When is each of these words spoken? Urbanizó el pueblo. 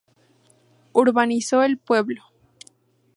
Urbanizó 0.95 1.61
el 1.61 1.77
pueblo. 1.77 2.23